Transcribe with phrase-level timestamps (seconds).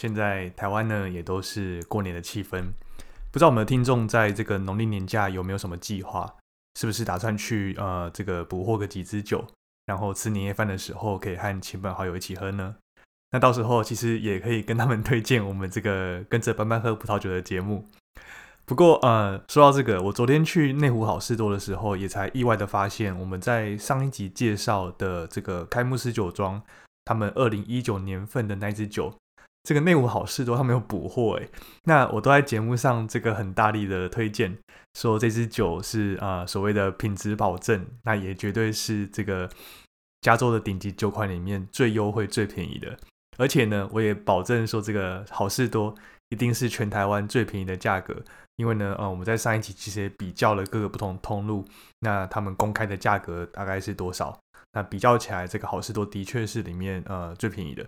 [0.00, 2.72] 现在台湾呢也都是过年的气氛。
[3.30, 6.36] 不知道我们的听众在这个农历年假有没有什么计划？
[6.78, 9.46] 是不是打算去呃这个捕获个几支酒，
[9.84, 12.76] 然后吃年夜饭的时候可以和亲朋好友一起喝呢？
[13.32, 17.86] 那到时候其实也可以跟他们推荐我们这个跟着班班喝葡萄酒的节目。
[18.64, 26.62] 不过，呃，说到这个，我昨天去内湖好事多的时候，也才意外的发现，我们在上一集介绍的这个开幕式酒庄，
[27.04, 29.12] 他们二零一九年份的那支酒，
[29.62, 31.48] 这个内湖好事多他们有补货诶。
[31.84, 34.56] 那我都在节目上这个很大力的推荐，
[34.94, 39.48] 说这支酒是啊所谓的品质保证，那也绝对是这个
[40.20, 42.98] 加州的顶级酒款里面最优惠、最便宜的。
[43.38, 45.94] 而且呢，我也保证说这个好事多
[46.28, 48.16] 一定是全台湾最便宜的价格。
[48.56, 51.64] 因为呢，呃，我们在上一期其实也比较了各个不同通路，
[52.00, 54.38] 那他们公开的价格大概是多少？
[54.72, 57.86] 那比较起来，这个好事多的确是里面呃最便宜的。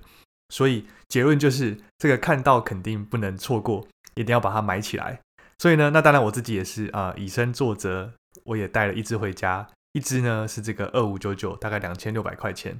[0.52, 5.18] 所以结论就是，这个看到肯定不能错过，一定要把它买起来。
[5.56, 8.12] 所以呢，那当然我自己也是啊，以身作则，
[8.44, 12.78] 我也带了一支回家，一支呢是这个二五九九，大概两千六百块钱。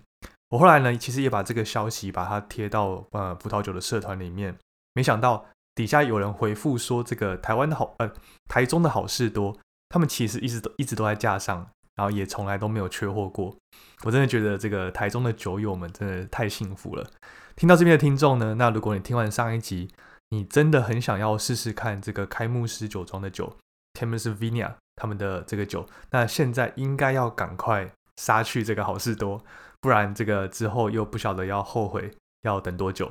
[0.50, 4.55] 我后来呢，其实也把这个消息把它贴到呃葡萄酒的社团里面，
[4.93, 5.47] 没想到。
[5.75, 8.12] 底下有人回复说：“这个台湾的好，呃，
[8.47, 9.56] 台中的好事多，
[9.88, 11.66] 他们其实一直都一直都在架上，
[11.97, 13.57] 然后也从来都没有缺货过。
[14.05, 17.11] 我真的觉得这个台中的酒友们真的太幸福了。
[17.57, 19.89] 听到这边的听众呢，那如果你听完上一集，
[20.31, 23.57] 你真的很想要试试看这个开幕式酒庄的酒
[23.95, 29.43] t e m e s v i n a 他们的这个酒，那现在应该要赶快杀去这个好事多，
[29.81, 32.11] 不然这个之后又不晓得要后悔
[32.43, 33.11] 要等多久。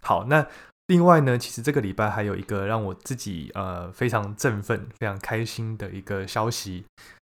[0.00, 0.46] 好，那。”
[0.88, 6.84] 另外呢，其实这个礼拜还有一个让我自己呃非常振奋、非常开心的一个消息，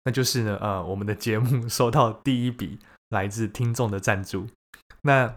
[0.05, 4.47] 那就是呢呃我们的节目 收到第一笔来自听众的赞助。
[5.01, 5.35] 那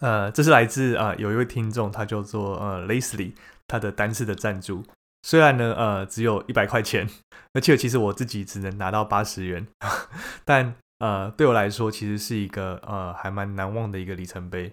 [0.00, 3.32] 呃这是来自啊有一位听众，他叫做呃 Leslie，
[3.66, 4.84] 他的单次的赞助，
[5.22, 7.08] 虽然呢呃只有一百块钱，
[7.54, 9.66] 而且其实我自己只能拿到八十元，
[10.44, 14.72] 但呃对我来说其实是一个呃还蛮难忘的一个里程碑。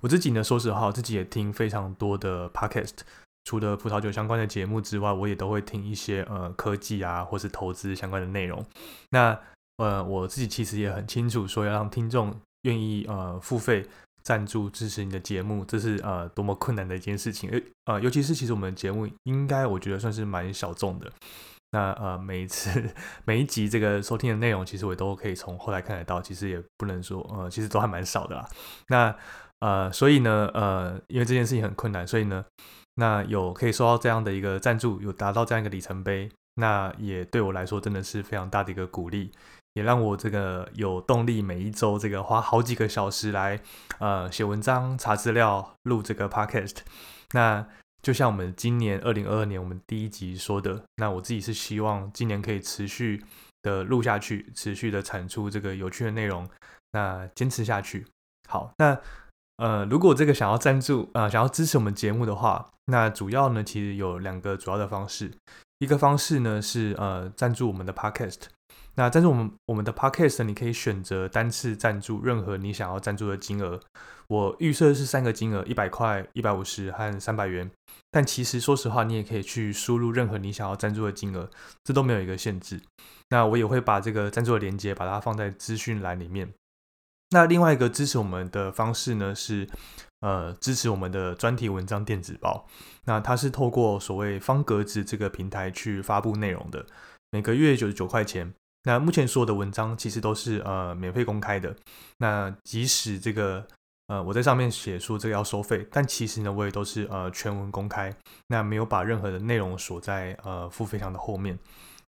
[0.00, 2.96] 我自己呢，说实话，自己也听非常多的 podcast，
[3.44, 8.64] 除了葡萄酒相关的节目之外，我也都会听一些呃科技啊，或是投资相关的内容。
[9.10, 9.38] 那
[9.78, 13.84] 呃，我自己其实也很清楚，说要让听众愿意呃付费
[14.22, 17.50] 赞助支持你的节目，这是呃多么困难的一件事情。
[17.86, 21.10] 呃，尤其是其实我们的节目应该我觉得算是蛮小众的。
[21.72, 22.70] 那呃，每一次
[23.24, 28.48] 每一集这个收听的内容，其实我都可以从后台看得到，其实也不能说呃，其实都还蛮少的啦。
[28.88, 29.16] 那
[29.60, 32.44] 呃，所以呢，呃，因为这件事情很困难，所以呢，
[32.96, 39.32] 那有可以收到这样的一个赞助，有达到这样一个里程碑，那也对我来说真的是非常大的一个鼓励，
[39.72, 43.58] 也让我这个有动力每一周这个花好几个小时来
[43.98, 46.80] 呃写文章、查资料、录这个 podcast。
[47.32, 47.66] 那
[48.02, 53.24] 就像我们今年二零二二年我们第一集说的，那我自己是希望今年可以持续
[53.62, 56.46] 的录下去，持续的产出这个有趣的内容，
[56.90, 58.06] 那坚持下去。
[58.46, 59.00] 好，那。
[59.56, 65.30] 呃，如果这个想要赞助啊，想要支持我们节目的话，那主要呢，其实有两个主要的方式。
[65.78, 68.42] 一个方式呢是呃赞助我们的 podcast。
[68.94, 73.80] 那赞助我们我们的 podcast，你可以选择单次赞助任何你想要赞助的金额。
[74.28, 77.70] 我预设是三个金额：一百块、一百五十和三百元。
[78.10, 81.48] 但其实说实话，你也可以去输入任何你想要赞助的金额，
[81.84, 82.80] 这都没有一个限制。
[83.30, 86.52] 那我也会把这个赞助的链接把它放在资讯栏里面。
[87.32, 89.68] 那另外一个支持我们的方式呢，是
[90.20, 92.66] 呃支持我们的专题文章电子报。
[93.04, 96.86] 那它是透过所谓方格子这个平台去发布内容的，
[97.30, 98.52] 每个月九十九块钱。
[98.84, 101.74] 那目前所有的文章其实都是呃免费公开的。
[102.18, 103.66] 那即使这个
[104.08, 108.14] 呃，我在上面写说这个要收费，但其实呢，我也都是呃全文公开，
[108.48, 111.58] 那没有把任何的内容锁在呃付费墙的后面。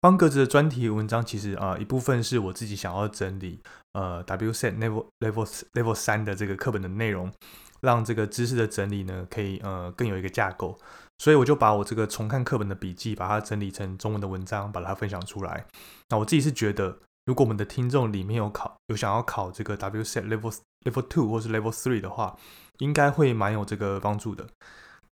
[0.01, 3.59] 方格子的专题文章其实啊一部分是我自己想要整理
[3.93, 7.31] 呃 WSET Level Level Level 三的这个课本的内容，
[7.81, 10.75] 让这个知识的整理呢可以呃更有一个架构，
[11.19, 15.67] 所以我就把我这个重看课本的笔记，把它整理成中文的文章，把它分享出来。
[16.09, 16.97] 那我自己是觉得，
[17.27, 22.35] 如果我们的听众里面有考有想要考这个 WSET Level Level Two 或是 Level Three 的话，
[22.79, 24.47] 应该会蛮有这个帮助的。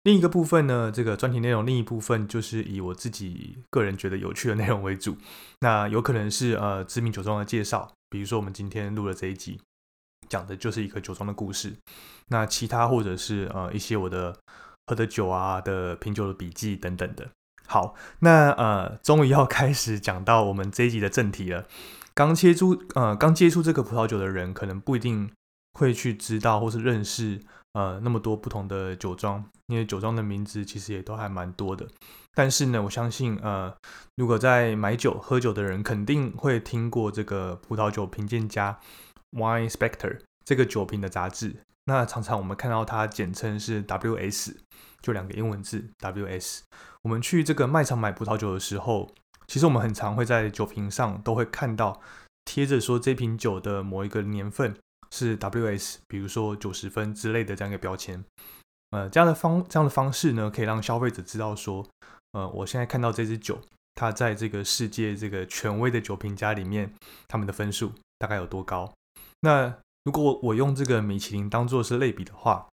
[0.03, 5.17] 另一个部分呢，这个专题内容另一部分就是以我自己个人觉得有趣的内容为主。
[5.59, 9.59] 那有可能是呃知名酒庄的介绍，比如说我们今天录的这一集，
[10.29, 11.73] 讲的就是一个酒庄的故事。
[12.29, 14.37] 那其他或者是呃一些我的
[14.87, 17.29] 喝的酒啊的品酒的笔记等等的。
[17.67, 21.67] 好，那呃终于要开始讲到我们这一集的正题了。
[22.13, 25.29] 刚接触呃刚接触这个葡萄酒的人，可能不一定
[25.73, 27.41] 会去知道或是认识。
[27.73, 31.87] 呃，那么多不同的酒庄，因为酒庄的名字其实也都还蛮多的。
[32.33, 33.73] 但是呢，我相信，呃，
[34.15, 38.79] 如果在买酒、喝酒的人，肯定会听过这个葡萄酒评鉴家
[39.31, 41.57] Wine Spector 这个酒评的杂志。
[41.85, 44.51] 那常常我们看到它简称是 WS，
[45.01, 46.63] 就两个英文字 WS。
[47.03, 49.13] 我们去这个卖场买葡萄酒的时候，
[49.47, 52.01] 其实我们很常会在酒瓶上都会看到
[52.45, 54.75] 贴着说这瓶酒的某一个年份。
[55.11, 58.23] 是 WS，比如说九十分之类的这样一个标签，
[58.91, 61.87] 呃，这样的方这样的方式呢，可以让消费者知道说，
[62.31, 63.59] 呃，我现在看到这支酒，
[63.95, 66.93] 它在这个世界这个权威的酒评家里面，
[67.27, 68.93] 他们的分数大概有多高。
[69.41, 69.75] 那
[70.05, 72.67] 如果我用这个米其林当做是类比的话，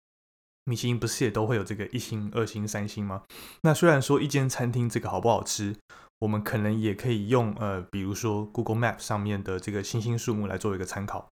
[0.65, 3.23] 米其林不是也都会有这个一星、二星、三星吗？
[3.63, 5.77] 那虽然说一间餐厅这个好不好吃，
[6.21, 11.29] 我们可能也可以用呃，比如说 Google Map 上面的这个星星数目来做一个参考。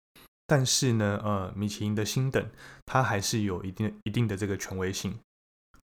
[0.50, 2.50] 但是呢，呃，米其林的星等，
[2.86, 5.20] 它还是有一定一定的这个权威性。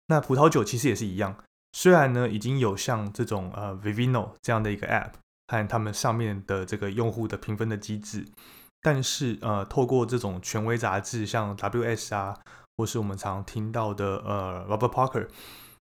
[0.08, 1.36] 那葡萄酒其实也是一样，
[1.72, 5.12] 虽然呢已经有像这种呃 Vivino 这样的一个 App
[5.46, 8.26] 和他们上面的这个用户的评分的机制，
[8.82, 12.36] 但是呃，透过这种权威杂志，像 WS 啊，
[12.76, 15.28] 或是我们常听到的呃 Robert Parker，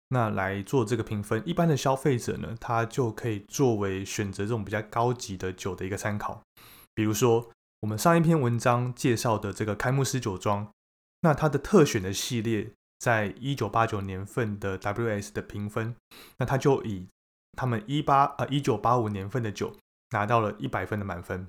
[0.07, 6.41] 那来做这个评分，一般的消费者呢，他就可以作为选择这种比较高级的酒的一个参考，
[6.95, 7.51] 比如说。
[7.83, 10.71] 我们上一篇文章介绍的这个开幕式酒庄，
[11.19, 15.93] 那它的特选的系列，在一九八九年份的 WS 的评分，
[16.37, 17.09] 那它就以
[17.57, 19.75] 他们一八呃一九八五年份的酒
[20.11, 21.45] 拿到了一百分的满分。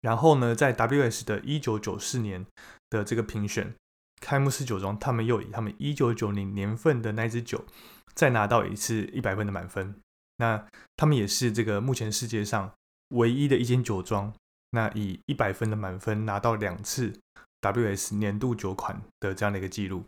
[0.00, 2.46] 然后呢，在 WS 的一九九四年
[2.88, 3.74] 的这个评选
[4.22, 7.66] 开幕式酒庄，他们又以他们一九九零年份的那支酒
[8.14, 9.94] 再拿到一次一百分的满分。
[10.38, 10.66] 那
[10.96, 12.72] 他们也是这个目前世界上
[13.08, 14.32] 唯一的一间酒庄。
[14.72, 17.12] 那以一百分的满分拿到两次
[17.60, 20.04] WS 年度酒款的这样的一个记录，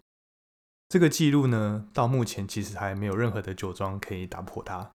[0.88, 4.90] 这个记录呢，到目前其实还没有任何的酒庄可以打破它。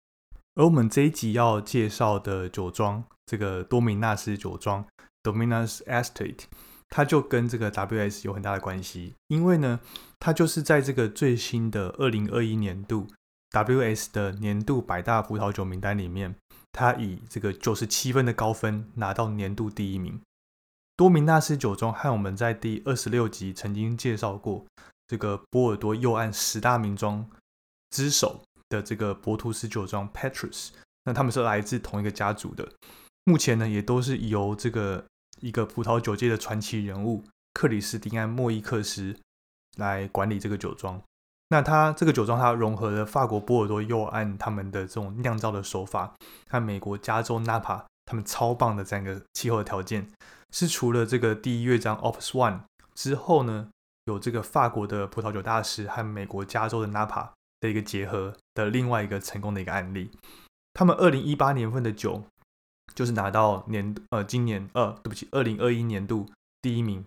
[0.54, 4.86] 而我们这一集要介绍的酒庄，这个多米纳斯酒庄
[5.22, 6.44] （Dominus Estate），
[6.88, 9.80] 它就跟这个 WS 有很大的关系，因为呢，
[10.18, 13.06] 它就是在这个最新的二零二一年度
[13.64, 16.34] WS 的年度百大葡萄酒名单里面。
[16.72, 20.20] 他以这个九十七分的高分拿到年度第一名。
[20.94, 24.66] 多明纳斯酒庄和我们在第二十六集曾经介绍过
[25.06, 27.26] 这个波尔多右岸十大名庄
[27.88, 30.68] 之首的这个博图斯酒庄 Petrus，
[31.04, 32.70] 那他们是来自同一个家族的。
[33.24, 35.06] 目前呢，也都是由这个
[35.40, 39.16] 一个葡萄酒界的传奇人物克里斯蒂安莫伊克斯
[39.78, 41.02] 来管理这个酒庄。
[41.48, 46.14] 那它这个酒庄，它融合了法国波尔多右岸他们的这种酿造的手法，
[46.50, 50.08] 和美国加州纳帕他们超棒的这样一个气候的条件，
[50.50, 52.60] 是除了这个第一乐章 Opus One
[52.94, 53.68] 之后呢，
[54.06, 60.10] 有这个法国的葡萄酒大师和美国加州的纳帕的一个结合的另外一个成功的一个案例。
[60.74, 62.24] 他们二零一八年份的酒，
[62.94, 66.28] 就是拿到年呃今年呃对不起二零二一年度
[66.60, 67.04] 第一名，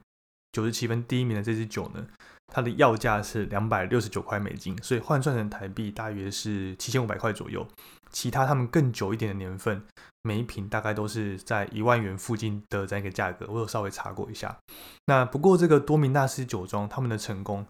[0.54, 2.08] 九十七分第一名的这支酒呢。
[2.52, 7.68] 它的要价是两百六十九块美金，所以换算成台币大约是七千五百块左右。
[8.12, 9.84] 其他他们更久一点的年份，
[10.24, 13.46] 每一瓶大概都是在一万元附近的这样一个价格。
[13.48, 14.58] 我有稍微查过一下。
[15.06, 17.66] 那不过这个多明纳斯酒庄他们的成功，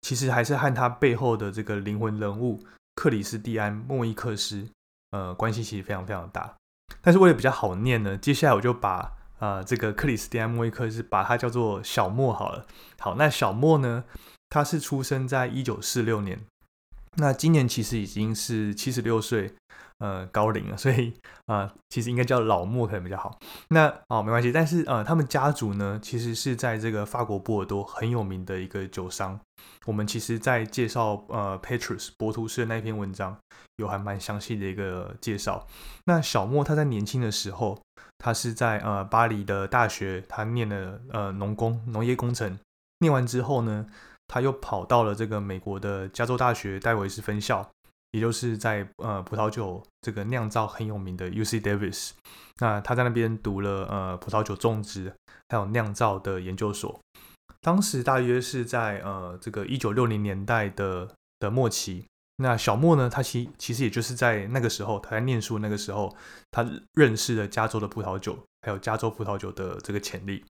[0.00, 4.66] 其实还是和他背后的这个灵魂人物克里斯蒂安莫伊克斯，
[5.10, 6.54] 呃，关系其实非常非常大。
[7.02, 9.12] 但是为了比较好念呢，接下来我就把。
[9.42, 12.64] 啊，这个克里斯蒂安莫伊克是把它叫做小莫好了。
[13.00, 14.04] 好，那小莫呢，
[14.48, 16.38] 他是出生在一九四六年，
[17.16, 19.52] 那今年其实已经是七十六岁，
[19.98, 21.12] 呃高龄了，所以
[21.46, 23.36] 啊，其实应该叫老莫可能比较好。
[23.70, 29.40] 那哦没关系，但是呃，他们家族呢，其实是在这个法国波尔多很有名的一个酒商。
[29.86, 33.36] 我们其实，在介绍呃 Petrus 博图斯的那篇文章，
[33.78, 35.66] 有还蛮详细的一个介绍。
[36.04, 37.80] 那小莫他在年轻的时候，
[38.22, 42.56] 他是在呃巴黎的大学，他念了呃农工农业工程，
[43.00, 43.86] 念完之后呢。
[44.28, 47.68] 他又跑到了这个美国的加州大学戴维斯分校，
[48.12, 52.12] 也就是在呃葡萄酒这个酿造很有名的 U C Davis。
[52.58, 55.12] 那他在那边读了呃葡萄酒种植
[55.50, 56.98] 还有酿造的研究所。
[57.60, 62.06] 当时大约是在呃这个一九六零年代的的末期。
[62.42, 66.14] 那小莫呢，他其其实也就是在那个时候，他在念书那个时候，
[66.50, 70.44] 他认识了加州的葡萄酒，还有加州葡萄酒的这个潜力。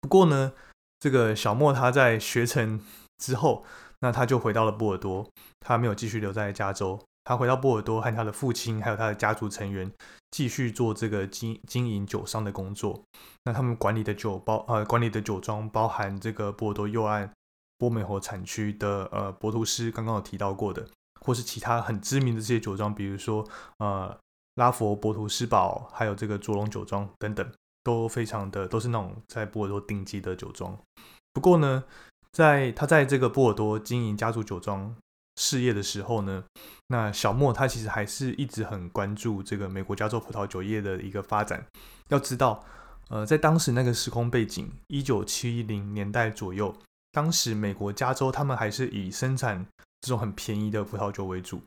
[0.00, 0.52] 不过呢。
[1.00, 2.80] 这个小莫他在学成
[3.18, 3.64] 之后，
[4.00, 5.30] 那他就回到了波尔多，
[5.60, 6.98] 他没有继续留在加州。
[7.22, 9.88] 他回到波尔多，和他的父亲还有他的家族成员
[10.32, 13.00] 继续做这个经经营酒商的工作。
[13.44, 17.32] 那他们管理的酒包呃管理的酒庄包含这个波尔多右岸
[17.78, 20.86] 波美侯产区的呃博图斯刚刚有提到过的，
[21.20, 24.14] 或是其他很知名的这些酒庄，比如说呃
[24.56, 27.50] 拉佛博图斯堡，还有这个卓龙酒庄等等。
[27.84, 30.76] 都非常的都是那种在波尔多顶级的酒庄。
[31.32, 31.84] 不过呢，
[32.32, 34.94] 在他在这个波尔多经营家族酒庄
[35.36, 36.44] 事业的时候呢，
[36.88, 41.64] 那小莫他其实还是一直很关注这个美国加州葡萄酒业的一个发展。
[42.08, 42.62] 要知道，
[43.08, 46.74] 呃，在当时那个时空背景，一九七零年代左右，
[47.18, 49.66] 当时美国加州他们还是以生产
[50.00, 51.60] 这种很便宜的葡萄酒为主。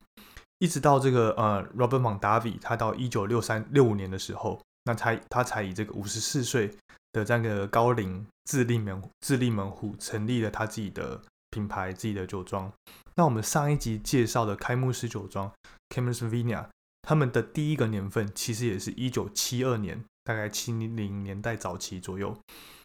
[0.60, 4.62] 一直到这个呃，Robert Mondavi，他到一九六三六五年的时候。
[4.86, 6.72] 那才他才以这个五十四岁
[7.12, 12.72] 的这个高龄自立门自立门户成立了他自己的品牌自己的酒庄。
[13.16, 15.52] 那我们上一集介绍的开幕式酒庄
[15.90, 16.70] c a m e r s v i n a
[17.02, 22.38] 他们的第一个年份其实也是一九七二年，大概七零年代早期左右。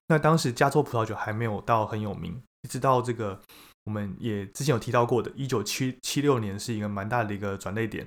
[0.08, 3.40] 那当时加州葡萄酒还没有到很有名，直到这个
[3.84, 8.06] 我们也之前有提到过的，一九七七六年是一个蛮大的一个转捩点。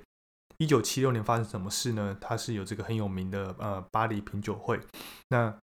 [0.57, 2.17] 一九七六年发生什么事呢？
[2.19, 4.77] 它是有这个很有名的呃巴黎品酒会，
[5.29, 5.57] 那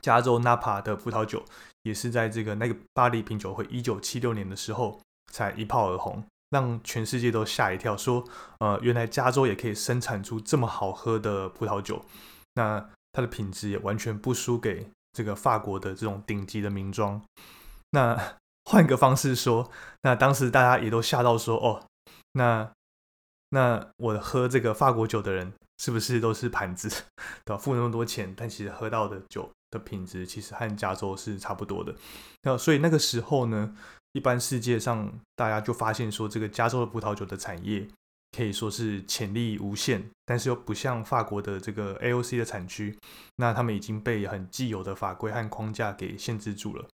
[0.00, 1.44] 加州纳帕的葡萄酒
[1.82, 4.98] 也是在这个那个巴黎品酒会一九七六年的时候
[5.30, 8.24] 才一炮而红，让全世界都吓一跳，说
[8.60, 12.02] 呃原来加州也可以生产出这么好喝的葡萄酒，
[12.54, 17.22] 那它的品质也完全不输给这个法国的这种顶级的名庄。
[17.92, 19.70] 那换个方式说，
[20.02, 21.86] 那当时大家也都吓到说哦，
[22.32, 22.70] 那。
[23.54, 26.88] 那我喝这个法国酒的人，是不是都是盘子，
[27.44, 27.58] 对吧？
[27.58, 31.94] 付那么多钱，但其实喝到的酒的品质，其实和加州是差不多的。
[32.44, 33.76] 那所以那个时候呢，
[34.12, 37.86] 一般世界上大家就发现说，这个加州的葡萄酒的产业
[38.34, 42.98] 可以说是潜力无限，但是又不像法国的这个 AOC 的产区，
[43.36, 46.88] 那他们已经被很既有的法规和框架给限制住了，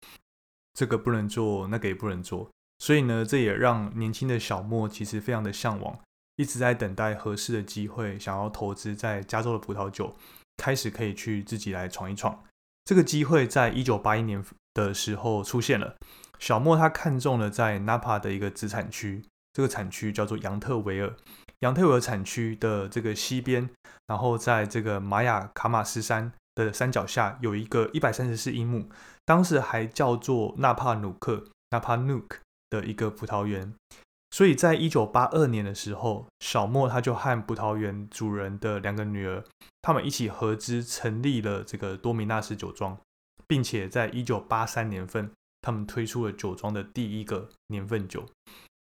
[0.76, 2.48] 这个不能做，那个也不能做。
[2.78, 5.98] 所以呢，这也让年轻的小莫其实非常的向往。
[6.36, 10.14] 一直在等待合适的机会，想要投资在加州的葡萄酒，
[10.58, 12.44] 开始可以去自己来闯一闯。
[12.84, 15.96] 这个机会在一九八一年的时候出现了。
[16.38, 21.16] 小莫他看中了在 Napa 的一个子产区，这个产区叫做杨特维尔。
[21.60, 23.70] 杨特维尔产区的这个西边，
[24.08, 28.90] 然后在这个玛雅卡马斯山的山脚下有一个一百三十四英亩，
[29.26, 32.38] 当时还叫做纳帕努克 （Napa Nuk）
[32.70, 33.74] 的一个葡萄园。
[34.32, 39.44] 所以在一九八二年的时候，小莫他就和葡萄园主人的两个女儿，
[39.82, 42.98] 他们一起合资成立了这个多米纳斯酒庄，
[43.48, 48.26] 并且在一九八三年份，他们推出了酒庄的第一个年份酒。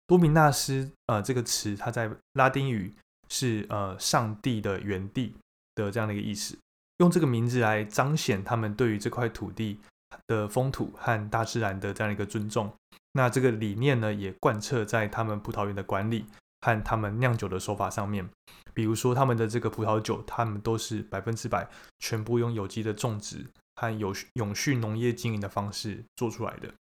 [0.08, 2.96] 多米纳斯，呃，这个词它在拉丁语
[3.28, 5.36] 是呃上帝的原地
[5.76, 6.58] 的这样的一个意思，
[7.00, 9.80] 用这个名字来彰显他们对于这块土地
[10.28, 12.72] 的风土和大自然的这样一个尊重。
[13.14, 16.26] 那这个理念呢，也贯彻在他们葡萄园的管理
[16.62, 18.28] 和他们酿酒的手法上面。
[18.74, 26.74] 比如说，他们的这个葡萄酒，他们都是百分之百全部用有机的种植和有永续农业经营的方式做出来的。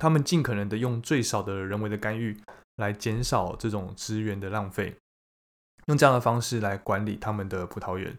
[0.00, 2.40] 他们尽可能的用最少的人为的干预，
[2.76, 4.96] 来减少这种资源的浪费，
[5.88, 8.16] 用这样的方式来管理他们的葡萄园。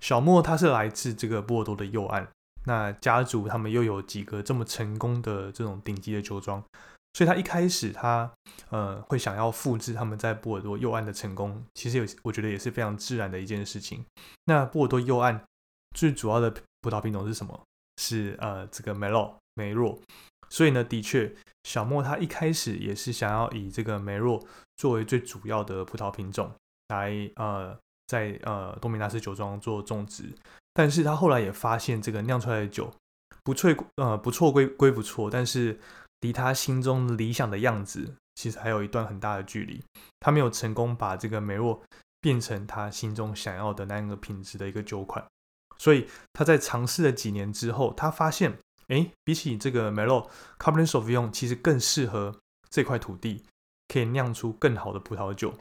[0.00, 2.28] 小莫他是来自这个波尔多的右岸。
[2.64, 6.62] 那家族他们又有几个这么成功的这种顶级的酒庄，
[7.12, 8.30] 所以他一开始他
[8.70, 14.04] 呃会想要复制他们在波尔多右岸的成功，其实有我觉得也是非常自然的一件事情。
[14.46, 15.42] 那波尔多右岸
[15.96, 17.60] 最主要的葡萄品种是什么？
[17.96, 19.98] 是呃这个梅洛梅洛。
[20.50, 24.44] 所以呢，的确小莫他一开始也是想要以这个梅洛
[24.76, 26.52] 作为最主要的葡萄品种。
[26.88, 30.24] 来呃在呃多米纳斯酒庄做种植，
[30.74, 32.92] 但是他后来也发现这个酿出来的酒
[33.42, 35.80] 不错呃不错归归不错，但是
[36.20, 39.82] 离他心中理想的样子其实还有一段很大的距离，
[40.20, 41.80] 他没有成功把这个梅洛
[42.20, 45.24] 变成他心中想要的那样的品质的一个酒款，
[45.78, 48.58] 所以他在尝试了几年之后，他发现。
[48.88, 52.38] 哎，比起这个梅洛，Cabernet Sauvignon 其实更适合
[52.68, 53.42] 这块土地，
[53.88, 55.54] 可以酿出更好的葡萄酒。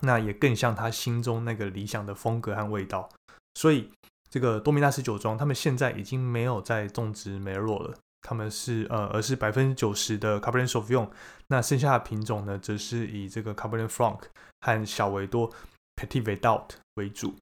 [0.00, 3.08] 那也更像他心中那个理想的风格和味道。
[3.54, 3.88] 所以，
[4.30, 11.10] 这个多米纳斯酒庄他们现在已经没有在种植梅洛了，他们是呃，而是百分之九十的 Cabernet Sauvignon。
[11.48, 14.20] 那剩下的品种呢，则是以这个 Cabernet Franc
[14.60, 15.50] 和小维多
[15.96, 17.34] Petit Verdot 为主。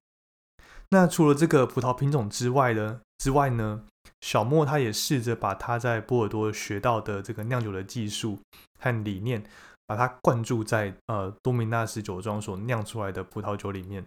[0.89, 3.01] 那除了这个葡萄品种之外呢？
[3.19, 3.83] 之外呢？
[4.21, 8.39] 小莫他也试着把他在波尔多学到的这个酿酒的技术
[8.79, 9.43] 和理念，
[9.85, 14.03] 把它灌注在呃多米纳斯酒庄所酿出来的葡萄酒里面。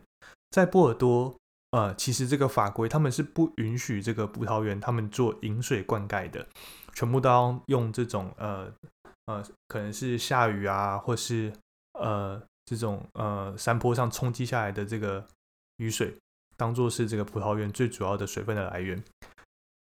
[0.50, 1.34] 在波尔多，
[1.73, 6.47] 呃，其实这个法规他们是不允许这个葡萄园他们做饮水灌溉的，
[6.95, 8.71] 全部都要用这种呃
[9.25, 11.50] 呃，可能是下雨啊，或是
[11.99, 15.26] 呃这种呃山坡上冲击下来的这个
[15.79, 16.14] 雨水，
[16.59, 19.02] 当做是这个葡萄园最主要的水分的来源。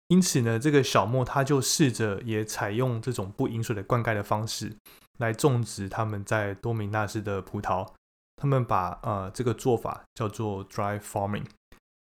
[0.07, 4.75] 因此呢，这个小莫他就试着也采用这种不饮水的灌溉的方式
[5.19, 7.87] 来种植他们在多米纳斯的葡萄。
[8.37, 11.45] 他们把呃这个做法叫做 dry farming。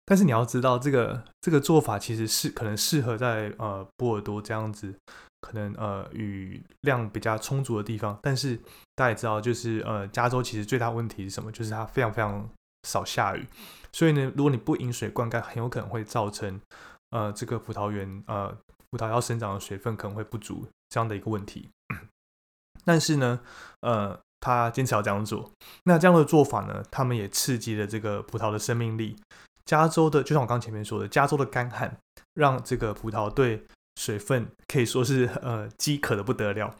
[0.07, 4.95] 但是你要知道，这个这个做法其实是可能适合在呃波尔多这样子，
[5.41, 8.19] 可能呃雨量比较充足的地方。
[8.23, 8.57] 但是
[8.95, 11.51] 大家也知道，就是呃加州其实最大问题是什么？
[11.51, 12.49] 就是它非常非常
[12.89, 13.47] 少下雨。
[13.93, 16.61] 所以呢，如果你不饮水灌溉，很有可能会造成。
[17.11, 18.53] 呃，这个葡萄园呃，
[18.91, 21.69] 葡萄要生长的水分可能会不足这样的一个问题。
[22.85, 23.39] 但是呢，
[23.83, 25.53] 呃，他坚持要这样做。
[25.85, 29.15] 那这样的做法呢，他们也刺激了这个葡萄的生命力。
[29.65, 31.97] 加州的，就像我刚前面说的，加州的干旱
[32.35, 33.65] 让这个葡萄对
[33.97, 36.75] 水分可以说是呃饥渴的不得了。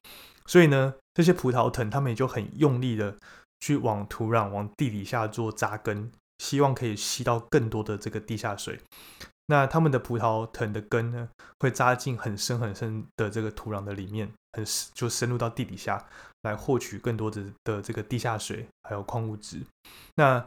[0.47, 3.17] 所以呢，这些葡萄藤他们也就很用力的
[3.61, 8.79] 去往土壤、往地底下做扎根，希望可以吸到更多的这个地下水。
[9.47, 11.29] 那他们的葡萄藤的根呢，
[11.61, 16.07] 会扎进很深很深的这个土壤的里面，很就深入到地底下
[16.43, 19.61] 来获取更多的的这个地下水还有矿物质。
[20.17, 20.47] 那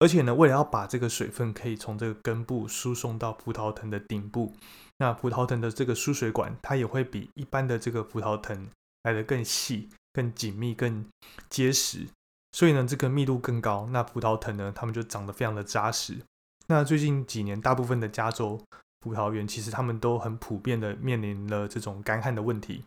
[0.00, 4.52] 而且呢，为了要把这个水分可以从这个根部输送到葡萄藤的顶部，
[4.98, 8.68] 那葡萄藤的这个输水管它也会比一般的这个葡萄藤
[9.04, 11.06] 来的更细、更紧密、更
[11.48, 12.08] 结实，
[12.52, 13.88] 所以呢，这个密度更高。
[13.92, 16.18] 那葡萄藤呢，它们就长得非常的扎实。
[16.66, 18.60] 那最近几年，大部分的加州
[19.00, 22.84] 葡萄园其实他们都很普遍的面临了这种干旱的问题。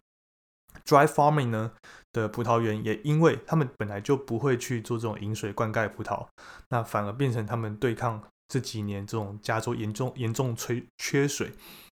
[0.85, 1.71] Dry farming 呢
[2.17, 6.27] 的葡萄园也因为他们本来就不会去做这种饮水灌溉葡萄，
[6.69, 11.51] 那反而变成他们对抗这几年这种加州严重严重缺缺水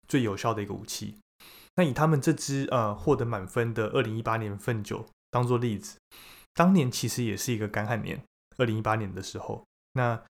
[0.07, 1.17] 最有效的一个武器。
[1.75, 5.97] 那以他们这支呃获得满分的二零一八年份酒当做例子，
[6.53, 8.23] 当年其实也是一个干旱年，
[8.57, 10.21] 二零一八年的时候，那。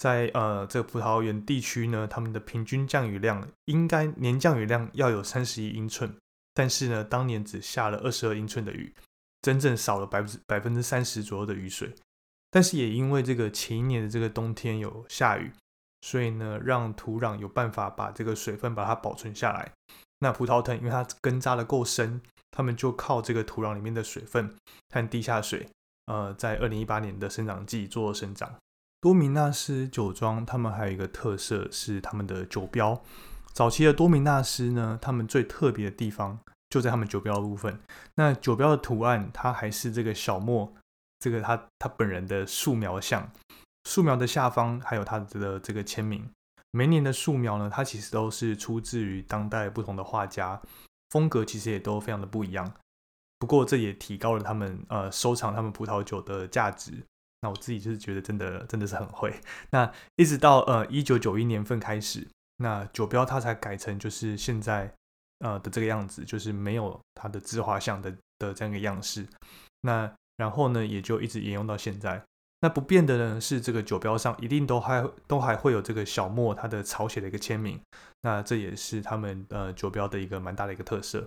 [0.00, 6.16] 在呃这个葡萄园地区呢，他们的平均降雨量应该年降雨量要有三十一英寸，
[6.54, 8.94] 但是呢，当年只下了二十二英寸的雨，
[9.42, 11.94] 真正少了百分之百分之三十左右的雨水。
[12.50, 15.52] 但是也因为这个前一年的这个冬天有下雨，
[16.00, 19.72] 所以呢，让土壤有办法把这个水分把它保存下来。
[20.18, 24.54] 那葡萄藤因为它根扎的够深，他们就靠这个土壤里面的水分
[24.92, 25.68] 和地下水，
[26.06, 28.56] 呃，在二零一八年的生长季做生长。
[29.00, 33.00] 多米纳斯酒庄，他们还有一个特色是他们的酒标。
[33.52, 36.38] 早期的多米纳斯呢，他们最特别的地方
[36.70, 37.78] 就在他们酒标的部分。
[38.14, 40.72] 那酒标的图案，它还是这个小莫，
[41.18, 43.30] 这个他他本人的素描像。
[43.84, 46.30] 素描的下方还有他的这个签名。
[46.70, 50.60] 每年的素描呢，它其实都是出自于当代不同的画家，
[51.08, 52.72] 风格其实也都非常的不一样。
[53.40, 56.92] 不过这也提高了他们呃收藏他们葡萄酒的价值。
[57.40, 59.40] 那我自己就是觉得真的真的是很会。
[59.70, 62.28] 那一直到呃一九九一年份开始，
[62.58, 64.92] 那酒标它才改成就是现在
[65.40, 69.26] 呃的这个样子，就是没有它的自画像的的这样一个样式。
[69.82, 72.22] 那然后呢，也就一直沿用到现在。
[72.62, 77.80] 那不变的呢是这个酒标上一定都还都还会有这个小莫他的草写的一个签名。
[78.22, 81.26] 那这也是他们呃酒标的一个蛮大的一个特色。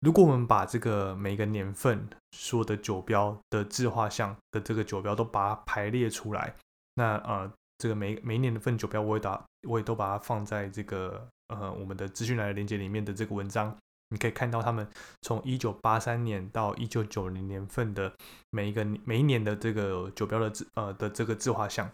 [0.00, 6.54] 如果我们把这个每个年份说的酒标的自画像的这个酒标都把它排列出来，
[6.94, 13.76] 那呃，这个每每一年的份酒标，我也打，我也都把它放在这个呃我们的资讯栏的链接里面的这个文章，
[14.10, 14.88] 你可以看到他们
[15.22, 18.12] 从一九八三年到一九九零年份的
[18.50, 21.90] 每一个每一年的这个酒标的字呃的这个自画像。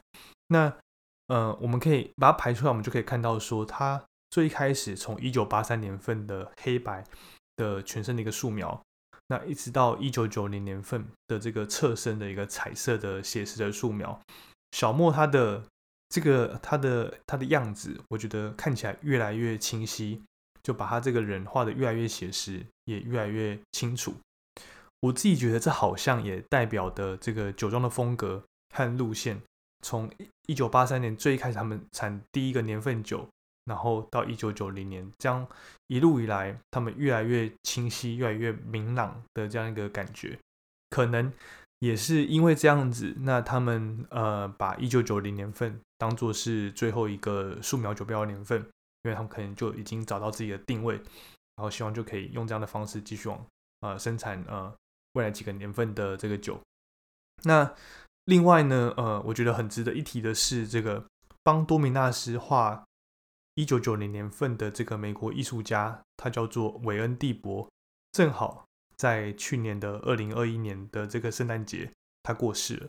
[0.49, 0.73] 那
[1.29, 7.03] 呃，我们可以把它排出来，我们就可以看到说，它最开始从一九八三年份的黑白
[7.57, 8.83] 的全身的一个素描，
[9.29, 14.21] 那一直到一九九零年份的这个侧身的一个彩色的写实的素描，
[14.73, 15.65] 小莫他的
[16.15, 20.23] 这个他的他的样子，我觉得看起来越来越清晰。
[20.63, 24.15] 就把他这个人画的越来越写实，也越来越清楚。
[25.01, 28.43] 我自己觉得这好像也代表的这个酒庄的风格
[28.75, 29.43] 和路线，
[29.83, 30.11] 从
[30.47, 33.29] 一九八三年最开始他们产第一个年份酒，
[33.67, 35.47] 然后到一九九零年，这样
[35.89, 40.39] 一路以来，他们越来越清晰、越来越明朗的这样一个感觉，
[40.89, 41.31] 可能
[41.81, 48.65] 也是因为这样子，那他们呃把一九九零年份当做是最后一个素描酒标的年份。
[49.05, 53.47] 因为他们可能就已经找到自己的定位，然后希望就可以用这样的方式继续往
[53.81, 54.75] 呃生产呃
[55.13, 56.59] 未来几个年份的这个酒。
[57.43, 57.75] 那
[58.25, 61.05] 另外呢，呃，我觉得很值得一提的是，这个
[61.43, 62.83] 帮多米纳斯画
[63.57, 67.69] 一九九零年份的这个美国艺术家，他叫做韦恩蒂博，
[68.13, 68.65] 正好
[68.97, 72.89] 在去年的二零二一年的这个圣诞节，他过世了，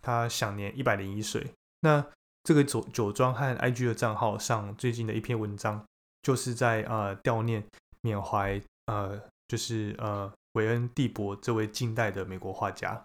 [0.00, 1.52] 他享年一百零一岁。
[1.80, 2.06] 那
[2.42, 5.84] 这个酒酒庄和 IG 的账号上最近的一篇文章，
[6.22, 7.64] 就是在呃悼念
[8.00, 13.04] 缅怀呃就是呃韦恩蒂博这位近代的美国画家。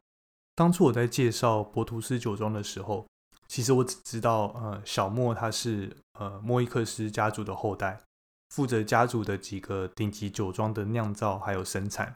[0.55, 3.05] 当初我在介绍博图斯酒庄的时候，
[3.47, 7.99] 其实我只知道呃小莫他是呃莫伊克斯家族的后代，
[8.49, 12.15] 负责家族的几个顶级酒庄的酿造还有生产。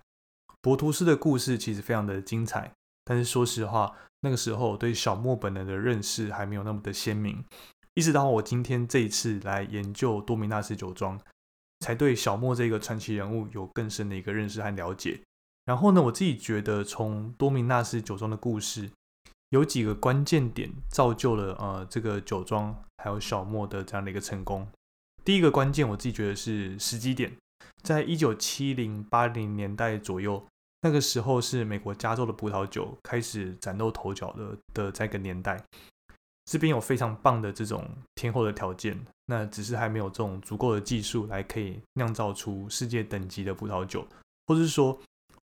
[0.62, 2.71] 博图斯的故事其实非常的精彩，
[3.09, 3.91] 但是说实话。
[4.21, 7.41] 那个时候我对小莫本人的认识还没有那么的鲜明，
[7.93, 11.17] 一直到我今天这一次来研究多米纳斯酒庄，
[11.79, 15.21] 才对小莫这个传奇人物有更深的一个认识和了解。
[15.63, 18.91] 然后呢，我自己觉得从多米纳斯酒庄的故事，
[19.51, 24.67] 有几个关键点造就了呃这个酒庄还有小莫的这样的一个成功。
[25.23, 27.37] 第一个关键，我自己觉得是时机点，
[27.81, 30.45] 在一九七零八零年代左右。
[30.81, 35.61] 那个时候是美国加州的葡萄酒开始崭露头角的的这个年代，
[36.45, 44.07] 这边有非常棒的这种天候的条件，那只是还没有这种足够的技术来可以酿造出世界等级的葡萄酒，
[44.47, 44.97] 或者是说，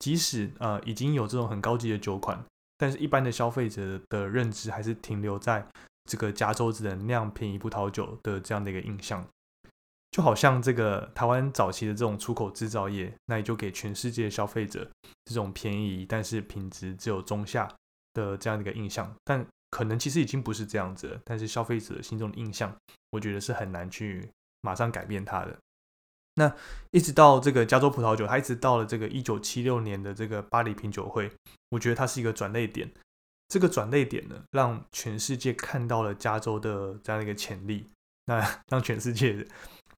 [0.01, 2.45] 即使呃已经有这种很高级的酒款，
[2.77, 5.65] 但是一般的消费者的认知还是停留在
[6.11, 9.25] 这个加州只能酿便宜葡萄酒的这样的一个印象。
[10.11, 14.91] 就好像这个台湾早期的这种出口制造业，那也就给全世界消费者
[15.25, 17.73] 这种便宜但是品质只有中下
[18.13, 19.15] 的这样的一个印象。
[19.25, 21.21] 但可能其实已经不是这样子了。
[21.25, 22.75] 但是消费者心中的印象，
[23.11, 24.29] 我觉得是很难去
[24.63, 25.57] 马上改变它的。
[26.35, 26.53] 那
[26.91, 31.31] 一直到这个加州葡萄酒，它一直到了这个一九七六年的这个巴黎品酒会，
[31.69, 32.91] 我觉得它是一个转类点。
[33.47, 37.89] 这个转类点呢，让全世界看到了加州的这样的一个潜力，
[38.25, 39.47] 那 让全世界。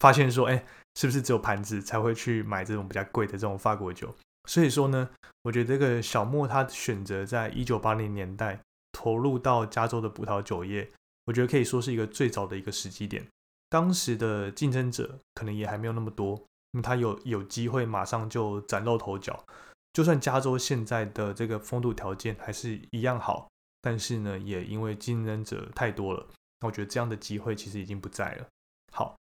[0.02, 0.64] 发现说，哎，
[0.96, 4.12] 是不是只有盘子才会去买这种比较贵的这种法国酒？
[4.48, 5.08] 所以说呢，
[5.44, 8.58] 我觉得这个小莫他选择在一九八零年代
[8.90, 10.90] 投入到加州的葡萄酒业，
[11.26, 13.24] 我觉得可以说是一个最早的一个时机点。
[13.70, 16.34] 当时的竞争者可能也还没有那么多，
[16.72, 19.44] 那么他有有机会马上就崭露头角。
[19.92, 23.48] 就算加州现在的这个风土条件还是一样好，
[23.80, 26.26] 但是呢，也因为竞争者太多了，
[26.58, 28.46] 那我觉得这样的机会其实已经不在了。
[28.90, 29.14] 好。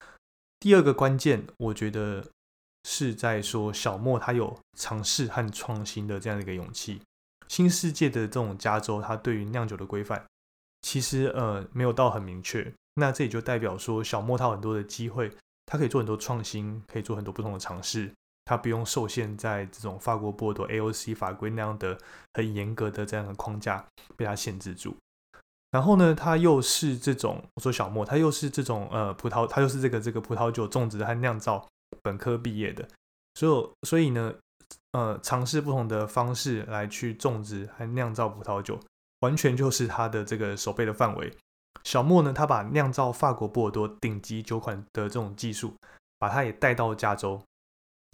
[0.60, 2.22] 第二个关键，我觉得
[2.84, 7.00] 是在说小莫他有尝试和创新的这样的一个勇气。
[7.48, 10.24] 新世界的这种加州，它对于酿酒的规范
[10.82, 12.70] 其实呃没有到很明确。
[12.94, 15.32] 那这也就代表说小莫他有很多的机会，
[15.64, 18.12] 他可以做很多创新，可以做很多不同的尝试。
[18.44, 21.96] 他不用受限在这种法国波多 AOC 法规那样的
[22.34, 24.94] 很严格的这样的框架被他限制住。
[25.70, 31.64] 然后呢，他又是这种我说小莫，他又是这种呃葡萄，他又是这个这个葡萄酒种植和酿造
[32.02, 32.88] 本科毕业的，
[33.34, 34.34] 所以所以呢，
[34.92, 38.80] 呃，尝试不同的方式来去种植和酿造葡萄酒，
[39.20, 41.32] 完全就是他的这个手背的范围。
[41.84, 45.72] 小莫呢，他把酿造法国波尔多顶级酒款的这种技术，
[46.18, 47.40] 把它也带到加州，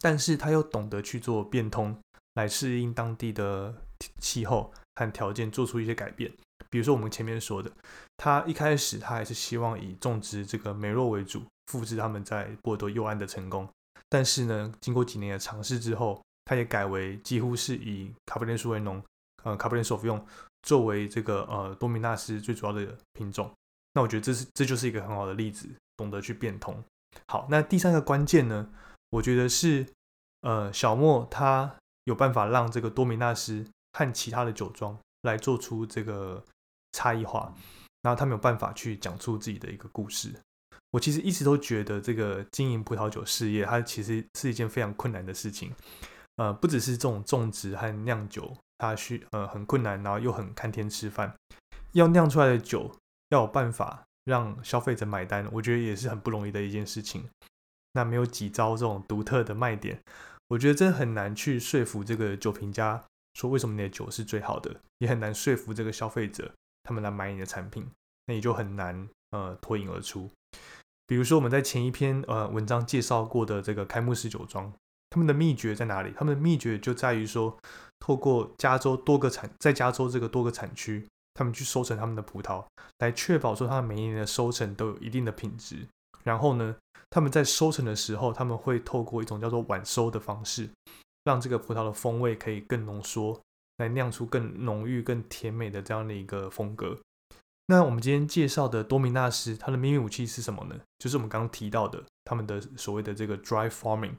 [0.01, 1.99] 但是他又懂得去做变通，
[2.35, 3.75] 来适应当地的
[4.21, 6.31] 气候和条件，做出一些改变。
[6.77, 7.73] 比如说我们前面说的，
[8.19, 13.67] 他一开始他还是希望以种植这个梅洛为主，复制他们在波尔多右岸的成功。
[14.11, 19.03] 但是呢，经过几年的尝试之后，他也改为几乎是以卡布内苏维农，
[19.45, 20.23] 呃，卡布内索夫用
[20.65, 23.51] 作为这个呃多米纳斯最主要的品种。
[23.95, 26.85] 那我觉得这是这就是一个很好的例子，懂得去变通。
[27.29, 28.69] 好，那第三个关键呢，
[29.09, 29.87] 我觉得是
[30.43, 36.45] 呃，小莫他有办法让这个多米纳斯和其他的酒庄来做出这个
[36.97, 37.53] 差异化，
[38.01, 40.35] 然后他没有办法去讲出自己的一个故事。
[40.93, 45.71] 我其实一直都觉得这个经营葡萄酒事业，它其实是一件非常困难的事情。
[46.37, 51.35] 呃，不只是这种种植和酿酒，它需呃很困难，然后又很看天吃饭。
[51.93, 52.91] 要酿出来的酒，
[53.29, 57.29] 要有办法让消费者买单，我觉得也是很不容易的一件事情。
[57.93, 60.01] 那没有几招这种独特的卖点。
[60.49, 63.03] 我觉得真的很难去说服这个酒评家
[63.35, 66.55] 说为什么你的酒是最好的，也很难说服这个消费者
[66.87, 67.87] 他们来买你的产品，
[68.27, 70.31] 那也就很难呃脱颖而出。
[71.07, 74.73] 比如说我们在前一篇呃文章介绍过的这个开幕式酒庄，
[75.11, 76.13] 他们的秘诀在哪里？
[76.17, 77.59] 他们的秘诀就在于说，
[77.99, 82.65] 透过加州多个产在加州这个多个产区，他们去收成他们的葡萄，
[83.01, 85.87] 来确保说他们每一年的收成都有一定的品质。
[86.25, 86.77] 然后呢？
[87.09, 90.69] 他们在收成的时候，他们会透过一种叫做晚收的方式，
[91.23, 93.41] 让这个葡萄的风味可以更浓缩，
[93.79, 96.99] 来酿出更浓郁、更甜美的这样的一个风格。
[97.67, 100.81] 那我们今天介绍的多米纳斯，它的秘密武器是什么呢？
[100.99, 104.15] 就是我们刚刚提到的他们的所谓的这个 dry farming，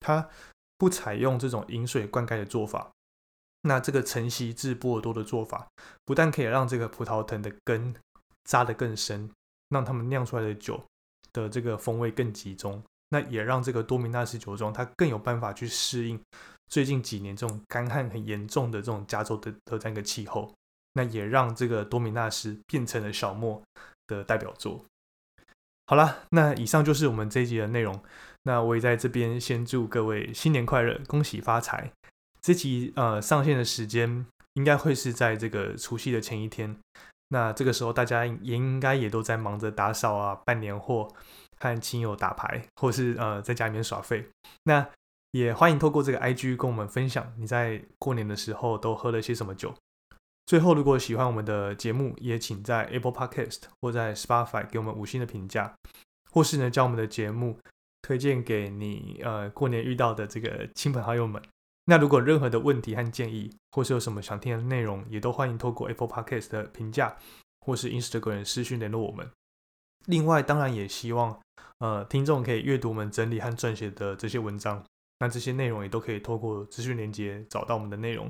[0.00, 0.28] 它
[0.76, 2.90] 不采用这种饮水灌溉的做法。
[3.62, 5.68] 那这个晨曦制波尔多的做法，
[6.04, 7.94] 不但可以让这个葡萄藤的根
[8.44, 9.30] 扎得更深，
[9.68, 10.82] 让他们酿出来的酒。
[11.32, 16.20] 的这个风味更集中，那也让这个多米纳斯酒庄它更有办法去适应
[16.70, 20.54] 最近几年这种干旱很严重的这种加州的的这样一个气候，
[20.94, 23.60] 那也让这个多米纳斯变成了小莫
[24.06, 24.84] 的代表作。
[25.86, 28.00] 好了，那以上就是我们这一集的内容。
[28.44, 31.90] 那我也在这边先祝各位新年快乐，恭喜发财。
[32.40, 36.74] 这集呃上线的时间应该会是在这个除夕的前一天。
[37.28, 41.12] 那这个时候，大家也应该也都在忙着打扫啊、办年货、
[41.58, 44.28] 和亲友打牌，或是呃在家里面耍废。
[44.64, 44.88] 那
[45.32, 49.74] 也欢迎透过这个 IG 跟我们分享你在过年的时候都喝了些什么酒。
[50.46, 55.72] 最后，如果喜欢我们的节目，也请在 Apple Podcast 或在 Spotify 给我们五星的评价，
[56.32, 57.56] 或是呢将我们的节目
[58.02, 61.40] 推荐给你呃过年遇到的这个亲朋好友们。
[61.84, 67.16] 那如果任何的问题和建议，或是有什么想听的内容，也都欢迎透过 Apple Podcast 的评价，
[67.60, 69.30] 或是 Instagram 私讯联络我们。
[70.06, 71.40] 另外，当然也希望
[71.78, 74.84] 呃听众可以阅读我们整理和撰写的这些文章，
[75.20, 78.28] 那这些内容也都可以透过资讯连接找到我们的内容。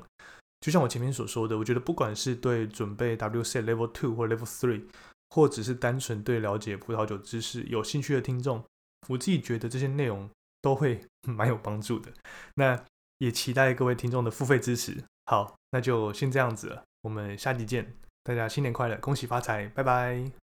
[0.61, 4.85] 就像我前面所说的，我觉得不管是对准备 WC Level Two 或 Level Three，
[5.31, 8.63] 或只是单纯对了解葡萄酒知识有兴趣的听众，
[9.09, 10.29] 我自己觉得这些内容
[10.61, 12.13] 都会 蛮有帮助的。
[12.57, 12.85] 那
[13.19, 15.03] 也期待各位听众的付费支持。
[15.25, 20.50] 好，那就先这样子了，我们下期见，大家新年快乐，恭喜发财，拜拜。